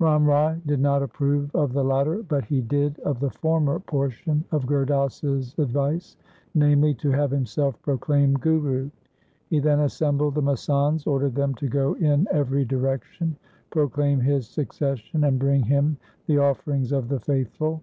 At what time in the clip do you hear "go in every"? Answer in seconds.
11.68-12.64